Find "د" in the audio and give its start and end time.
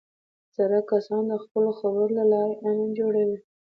1.27-1.33